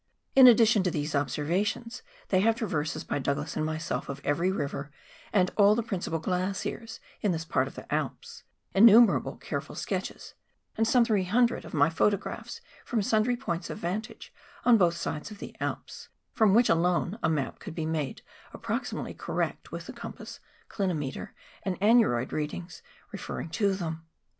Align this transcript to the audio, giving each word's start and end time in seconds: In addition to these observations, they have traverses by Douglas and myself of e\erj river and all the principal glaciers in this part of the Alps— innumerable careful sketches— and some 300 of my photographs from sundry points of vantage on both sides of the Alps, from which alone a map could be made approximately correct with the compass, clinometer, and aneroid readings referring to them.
In 0.35 0.47
addition 0.47 0.81
to 0.81 0.89
these 0.89 1.13
observations, 1.13 2.01
they 2.29 2.39
have 2.39 2.55
traverses 2.55 3.03
by 3.03 3.19
Douglas 3.19 3.55
and 3.55 3.63
myself 3.63 4.09
of 4.09 4.19
e\erj 4.25 4.57
river 4.57 4.89
and 5.31 5.51
all 5.57 5.75
the 5.75 5.83
principal 5.83 6.17
glaciers 6.17 6.99
in 7.21 7.31
this 7.31 7.45
part 7.45 7.67
of 7.67 7.75
the 7.75 7.85
Alps— 7.93 8.41
innumerable 8.73 9.37
careful 9.37 9.75
sketches— 9.75 10.33
and 10.75 10.87
some 10.87 11.05
300 11.05 11.65
of 11.65 11.75
my 11.75 11.87
photographs 11.91 12.61
from 12.83 13.03
sundry 13.03 13.37
points 13.37 13.69
of 13.69 13.77
vantage 13.77 14.33
on 14.65 14.75
both 14.79 14.95
sides 14.97 15.29
of 15.29 15.37
the 15.37 15.55
Alps, 15.59 16.09
from 16.33 16.55
which 16.55 16.67
alone 16.69 17.19
a 17.21 17.29
map 17.29 17.59
could 17.59 17.75
be 17.75 17.85
made 17.85 18.23
approximately 18.55 19.13
correct 19.13 19.71
with 19.71 19.85
the 19.85 19.93
compass, 19.93 20.39
clinometer, 20.67 21.33
and 21.61 21.79
aneroid 21.79 22.31
readings 22.33 22.81
referring 23.11 23.49
to 23.49 23.75
them. 23.75 24.03